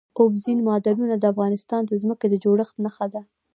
[0.19, 3.21] اوبزین معدنونه د افغانستان د ځمکې د جوړښت نښه ده.